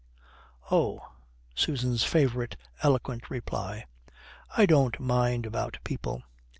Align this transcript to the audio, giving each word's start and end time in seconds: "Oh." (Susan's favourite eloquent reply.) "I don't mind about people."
"Oh." 0.71 1.13
(Susan's 1.53 2.03
favourite 2.03 2.57
eloquent 2.81 3.29
reply.) 3.29 3.85
"I 4.57 4.65
don't 4.65 4.99
mind 4.99 5.45
about 5.45 5.77
people." 5.83 6.23